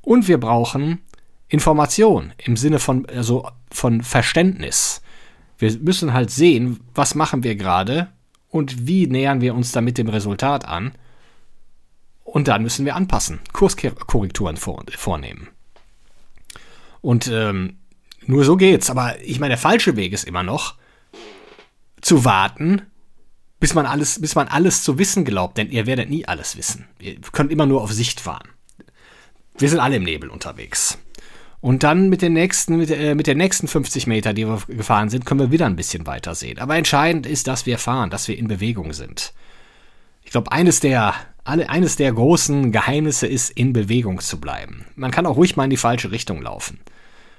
und 0.02 0.28
wir 0.28 0.38
brauchen 0.38 1.02
Information 1.48 2.34
im 2.38 2.58
Sinne 2.58 2.78
von, 2.78 3.06
also 3.08 3.50
von 3.72 4.04
Verständnis. 4.04 5.02
Wir 5.58 5.76
müssen 5.80 6.14
halt 6.14 6.30
sehen, 6.30 6.82
was 6.94 7.16
machen 7.16 7.44
wir 7.44 7.56
gerade 7.56 8.10
und 8.50 8.86
wie 8.86 9.08
nähern 9.08 9.40
wir 9.40 9.56
uns 9.56 9.72
damit 9.72 9.98
dem 9.98 10.10
Resultat 10.10 10.66
an 10.66 10.92
und 12.26 12.50
dann 12.50 12.64
müssen 12.64 12.86
wir 12.86 12.98
anpassen, 12.98 13.40
Kurskorrekturen 13.54 14.58
vornehmen. 14.58 15.48
Und 17.00 17.28
ähm, 17.28 17.78
nur 18.26 18.44
so 18.44 18.58
geht's. 18.58 18.90
Aber 18.90 19.22
ich 19.22 19.40
meine, 19.40 19.52
der 19.52 19.58
falsche 19.58 19.96
Weg 19.96 20.12
ist 20.12 20.26
immer 20.26 20.44
noch 20.44 20.76
zu 22.02 22.26
warten, 22.26 22.82
bis 23.60 23.74
man 23.74 23.86
alles, 23.86 24.22
bis 24.22 24.36
man 24.36 24.48
alles 24.48 24.84
zu 24.84 24.98
wissen 24.98 25.26
glaubt, 25.26 25.58
denn 25.58 25.70
ihr 25.70 25.86
werdet 25.86 26.10
nie 26.10 26.26
alles 26.26 26.58
wissen. 26.58 26.88
Ihr 27.00 27.18
könnt 27.32 27.52
immer 27.52 27.66
nur 27.66 27.82
auf 27.82 27.92
Sicht 27.92 28.20
fahren. 28.20 28.48
Wir 29.58 29.70
sind 29.70 29.80
alle 29.80 29.98
im 29.98 30.04
Nebel 30.04 30.30
unterwegs. 30.30 30.98
Und 31.62 31.84
dann 31.84 32.08
mit 32.08 32.22
den 32.22 32.34
nächsten, 32.34 32.78
mit, 32.78 32.90
äh, 32.90 33.16
mit 33.16 33.28
den 33.28 33.38
nächsten 33.38 33.68
50 33.68 34.08
Meter, 34.08 34.34
die 34.34 34.48
wir 34.48 34.62
gefahren 34.68 35.10
sind, 35.10 35.26
können 35.26 35.42
wir 35.42 35.52
wieder 35.52 35.66
ein 35.66 35.76
bisschen 35.76 36.08
weiter 36.08 36.34
sehen. 36.34 36.60
Aber 36.60 36.78
entscheidend 36.78 37.26
ist, 37.26 37.48
dass 37.48 37.66
wir 37.66 37.78
fahren, 37.78 38.10
dass 38.10 38.30
wir 38.30 38.38
in 38.38 38.48
Bewegung 38.48 38.94
sind. 38.94 39.34
Ich 40.24 40.32
glaube, 40.32 40.52
eines 40.54 40.80
der 40.80 41.16
alle, 41.44 41.70
eines 41.70 41.96
der 41.96 42.14
großen 42.14 42.72
Geheimnisse 42.72 43.28
ist, 43.28 43.50
in 43.50 43.74
Bewegung 43.74 44.20
zu 44.20 44.40
bleiben. 44.40 44.86
Man 44.96 45.12
kann 45.12 45.26
auch 45.26 45.36
ruhig 45.36 45.56
mal 45.56 45.64
in 45.64 45.70
die 45.72 45.78
falsche 45.78 46.12
Richtung 46.12 46.42
laufen. 46.42 46.80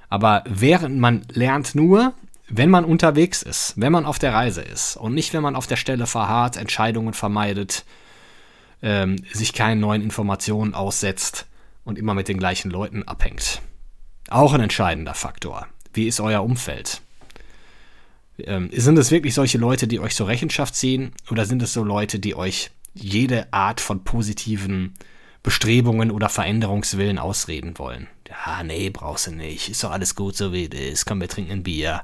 Aber 0.09 0.43
während 0.49 0.99
man 0.99 1.23
lernt 1.33 1.75
nur, 1.75 2.13
wenn 2.51 2.71
man 2.71 2.85
unterwegs 2.85 3.43
ist, 3.43 3.75
wenn 3.77 3.93
man 3.93 4.05
auf 4.05 4.19
der 4.19 4.35
Reise 4.35 4.61
ist 4.61 4.97
und 4.97 5.15
nicht, 5.15 5.33
wenn 5.33 5.43
man 5.43 5.57
auf 5.57 5.67
der 5.67 5.77
Stelle 5.77 6.07
verharrt, 6.07 6.57
Entscheidungen 6.57 7.15
vermeidet, 7.15 7.85
ähm, 8.83 9.17
sich 9.33 9.53
keinen 9.53 9.81
neuen 9.81 10.03
Informationen 10.03 10.75
aussetzt 10.75 11.47
und 11.85 11.97
immer 11.97 12.15
mit 12.15 12.29
den 12.29 12.39
gleichen 12.39 12.71
Leuten 12.71 13.05
abhängt. 13.05 13.63
Auch 14.29 14.53
ein 14.53 14.61
entscheidender 14.61 15.15
Faktor. 15.15 15.69
Wie 15.93 16.09
ist 16.09 16.21
euer 16.21 16.43
Umfeld? 16.43 17.03
Ähm, 18.39 18.71
sind 18.73 18.99
es 18.99 19.11
wirklich 19.11 19.35
solche 19.35 19.59
Leute, 19.59 19.87
die 19.87 20.01
euch 20.01 20.17
zur 20.17 20.29
Rechenschaft 20.29 20.75
ziehen 20.75 21.13
oder 21.31 21.47
sind 21.47 21.63
es 21.63 21.73
so 21.73 21.85
Leute, 21.85 22.19
die 22.19 22.35
euch 22.35 22.71
jede 22.95 23.53
Art 23.53 23.81
von 23.81 24.03
positiven 24.03 24.95
Bestrebungen 25.43 26.11
oder 26.11 26.29
Veränderungswillen 26.29 27.19
ausreden 27.19 27.79
wollen. 27.79 28.09
Ja, 28.29 28.63
nee, 28.63 28.91
brauchst 28.91 29.29
du 29.29 29.33
nicht. 29.33 29.69
Ist 29.69 29.85
doch 29.85 29.91
alles 29.91 30.15
gut, 30.15 30.37
so 30.37 30.53
wie 30.53 30.67
es 30.67 30.93
ist. 30.93 31.07
Komm, 31.07 31.21
wir 31.21 31.29
trinken 31.29 31.53
ein 31.53 31.63
Bier. 31.63 32.03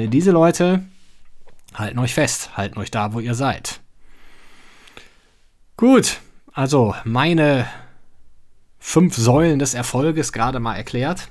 Nee, 0.00 0.06
diese 0.06 0.30
Leute 0.30 0.82
halten 1.74 1.98
euch 1.98 2.14
fest, 2.14 2.56
halten 2.56 2.78
euch 2.78 2.90
da, 2.90 3.12
wo 3.12 3.20
ihr 3.20 3.34
seid. 3.34 3.80
Gut, 5.76 6.20
also 6.54 6.94
meine 7.04 7.66
fünf 8.78 9.14
Säulen 9.14 9.58
des 9.58 9.74
Erfolges 9.74 10.32
gerade 10.32 10.58
mal 10.58 10.74
erklärt. 10.74 11.28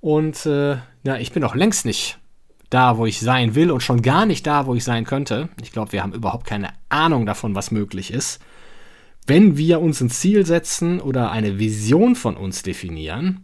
Und 0.00 0.46
äh, 0.46 0.78
ja, 1.02 1.18
ich 1.18 1.32
bin 1.32 1.42
noch 1.42 1.54
längst 1.54 1.84
nicht 1.84 2.18
da, 2.70 2.96
wo 2.96 3.04
ich 3.04 3.20
sein 3.20 3.54
will 3.54 3.70
und 3.72 3.82
schon 3.82 4.00
gar 4.00 4.24
nicht 4.24 4.46
da, 4.46 4.64
wo 4.64 4.74
ich 4.74 4.84
sein 4.84 5.04
könnte. 5.04 5.50
Ich 5.60 5.70
glaube, 5.70 5.92
wir 5.92 6.02
haben 6.02 6.14
überhaupt 6.14 6.46
keine 6.46 6.70
Ahnung 6.88 7.26
davon, 7.26 7.54
was 7.54 7.70
möglich 7.70 8.10
ist. 8.10 8.40
Wenn 9.26 9.58
wir 9.58 9.82
uns 9.82 10.00
ein 10.00 10.08
Ziel 10.08 10.46
setzen 10.46 10.98
oder 10.98 11.30
eine 11.30 11.58
Vision 11.58 12.16
von 12.16 12.38
uns 12.38 12.62
definieren 12.62 13.42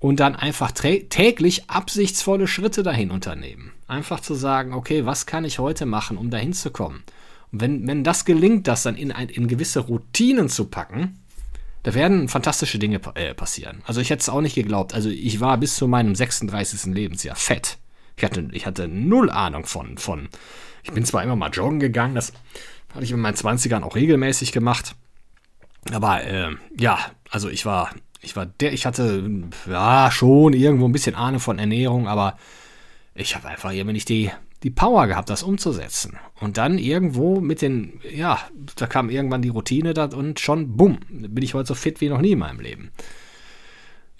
und 0.00 0.20
dann 0.20 0.36
einfach 0.36 0.70
täglich 0.70 1.68
absichtsvolle 1.68 2.46
Schritte 2.46 2.82
dahin 2.82 3.10
unternehmen. 3.10 3.72
Einfach 3.86 4.20
zu 4.20 4.34
sagen, 4.34 4.72
okay, 4.72 5.06
was 5.06 5.26
kann 5.26 5.44
ich 5.44 5.58
heute 5.58 5.86
machen, 5.86 6.16
um 6.16 6.30
dahin 6.30 6.52
zu 6.52 6.70
kommen? 6.70 7.02
Und 7.50 7.60
wenn, 7.60 7.86
wenn 7.86 8.04
das 8.04 8.24
gelingt, 8.24 8.68
das 8.68 8.82
dann 8.82 8.96
in, 8.96 9.10
ein, 9.10 9.28
in 9.28 9.48
gewisse 9.48 9.80
Routinen 9.80 10.48
zu 10.48 10.66
packen, 10.66 11.18
da 11.82 11.94
werden 11.94 12.28
fantastische 12.28 12.78
Dinge 12.78 13.00
äh, 13.14 13.34
passieren. 13.34 13.82
Also 13.86 14.00
ich 14.00 14.10
hätte 14.10 14.20
es 14.20 14.28
auch 14.28 14.40
nicht 14.40 14.54
geglaubt. 14.54 14.94
Also 14.94 15.08
ich 15.08 15.40
war 15.40 15.56
bis 15.56 15.76
zu 15.76 15.88
meinem 15.88 16.14
36. 16.14 16.92
Lebensjahr 16.94 17.36
fett. 17.36 17.78
Ich 18.16 18.24
hatte, 18.24 18.48
ich 18.52 18.66
hatte 18.66 18.88
null 18.88 19.30
Ahnung 19.30 19.64
von, 19.64 19.96
von. 19.96 20.28
Ich 20.82 20.92
bin 20.92 21.04
zwar 21.04 21.22
immer 21.22 21.36
mal 21.36 21.50
joggen 21.50 21.80
gegangen, 21.80 22.14
das 22.14 22.32
hatte 22.92 23.04
ich 23.04 23.12
in 23.12 23.20
meinen 23.20 23.36
20ern 23.36 23.82
auch 23.82 23.94
regelmäßig 23.94 24.52
gemacht. 24.52 24.96
Aber 25.92 26.22
äh, 26.24 26.50
ja, 26.78 26.98
also 27.30 27.48
ich 27.48 27.64
war, 27.64 27.90
ich 28.20 28.36
war 28.36 28.46
der, 28.46 28.72
ich 28.72 28.86
hatte 28.86 29.30
ja 29.66 30.10
schon 30.10 30.52
irgendwo 30.52 30.86
ein 30.86 30.92
bisschen 30.92 31.14
Ahnung 31.14 31.40
von 31.40 31.58
Ernährung, 31.58 32.08
aber 32.08 32.36
ich 33.14 33.34
habe 33.34 33.48
einfach 33.48 33.72
irgendwie 33.72 33.94
nicht 33.94 34.08
die, 34.08 34.30
die 34.62 34.70
Power 34.70 35.06
gehabt, 35.06 35.30
das 35.30 35.42
umzusetzen. 35.42 36.18
Und 36.40 36.56
dann 36.56 36.78
irgendwo 36.78 37.40
mit 37.40 37.62
den, 37.62 38.00
ja, 38.12 38.38
da 38.76 38.86
kam 38.86 39.10
irgendwann 39.10 39.42
die 39.42 39.48
Routine 39.48 39.94
da 39.94 40.04
und 40.06 40.40
schon, 40.40 40.76
bumm, 40.76 40.98
bin 41.08 41.42
ich 41.42 41.54
heute 41.54 41.68
so 41.68 41.74
fit 41.74 42.00
wie 42.00 42.08
noch 42.08 42.20
nie 42.20 42.32
in 42.32 42.38
meinem 42.38 42.60
Leben. 42.60 42.90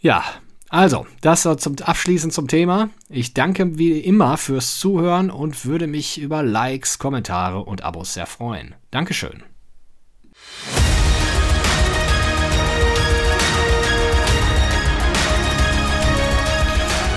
Ja, 0.00 0.24
also, 0.68 1.06
das 1.22 1.42
zum 1.42 1.76
Abschließen 1.80 2.30
zum 2.30 2.46
Thema. 2.46 2.90
Ich 3.08 3.32
danke 3.32 3.78
wie 3.78 3.98
immer 4.00 4.36
fürs 4.36 4.78
Zuhören 4.78 5.30
und 5.30 5.64
würde 5.64 5.86
mich 5.86 6.20
über 6.20 6.42
Likes, 6.42 6.98
Kommentare 6.98 7.64
und 7.64 7.82
Abos 7.82 8.14
sehr 8.14 8.26
freuen. 8.26 8.74
Dankeschön. 8.90 9.42